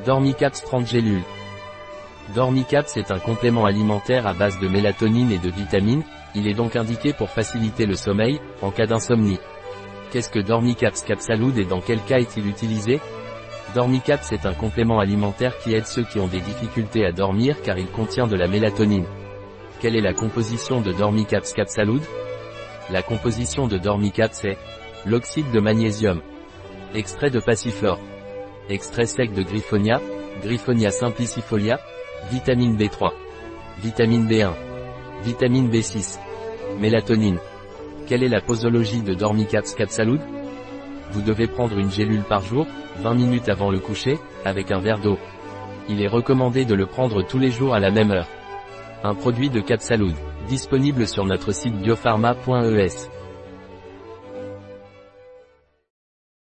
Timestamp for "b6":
35.70-36.18